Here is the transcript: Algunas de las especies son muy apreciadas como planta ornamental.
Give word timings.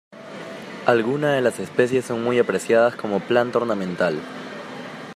Algunas 0.87 1.35
de 1.35 1.41
las 1.41 1.59
especies 1.59 2.05
son 2.05 2.23
muy 2.23 2.39
apreciadas 2.39 2.95
como 2.95 3.19
planta 3.19 3.59
ornamental. 3.59 4.17